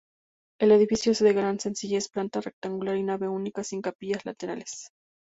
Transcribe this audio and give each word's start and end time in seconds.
El 0.59 0.71
edificio 0.71 1.11
es 1.11 1.19
de 1.19 1.31
gran 1.31 1.59
sencillez, 1.59 2.09
planta 2.09 2.41
rectangular 2.41 2.97
y 2.97 3.03
nave 3.03 3.27
única, 3.27 3.63
sin 3.63 3.83
capillas 3.83 4.25
laterales. 4.25 4.89